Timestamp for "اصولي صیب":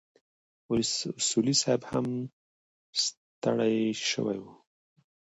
1.19-1.81